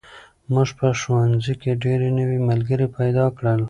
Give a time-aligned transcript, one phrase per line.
[0.53, 3.59] موږ په ښوونځي کې ډېر نوي ملګري پیدا کړل.